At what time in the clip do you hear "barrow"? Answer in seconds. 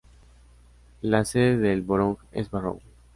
2.49-2.79